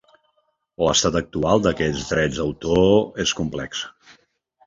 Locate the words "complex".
3.43-3.85